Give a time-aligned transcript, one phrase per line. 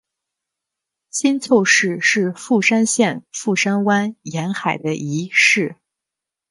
[1.11, 5.75] 新凑市是富山县富山湾沿岸的一市。